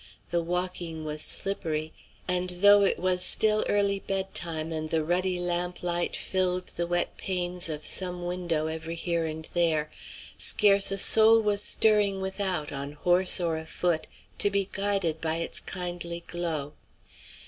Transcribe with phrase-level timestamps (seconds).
[0.31, 1.93] The walking was slippery;
[2.27, 7.17] and though it was still early bedtime and the ruddy lamp light filled the wet
[7.17, 9.91] panes of some window every here and there,
[10.39, 14.07] scarce a soul was stirring without, on horse or afoot,
[14.39, 16.73] to be guided by its kindly glow.